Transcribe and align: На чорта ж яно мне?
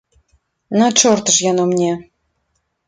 На 0.81 0.87
чорта 1.03 1.37
ж 1.37 1.47
яно 1.51 1.69
мне? 1.75 1.91